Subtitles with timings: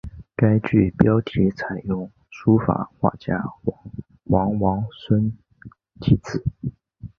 [0.35, 3.39] 该剧标题采用书画家
[4.23, 5.37] 王王孙
[5.99, 6.43] 题字。